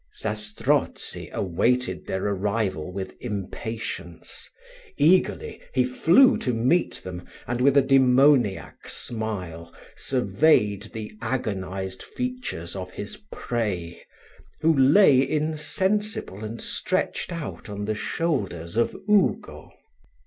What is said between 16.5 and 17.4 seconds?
stretched